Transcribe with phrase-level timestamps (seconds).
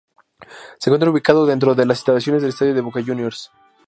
[0.79, 3.51] Se encuentra ubicado dentro de las instalaciones del estadio de Boca Juniors.